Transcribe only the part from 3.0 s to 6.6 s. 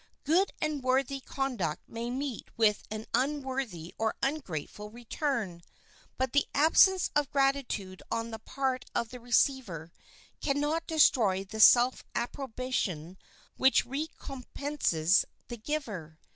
unworthy or ungrateful return; but the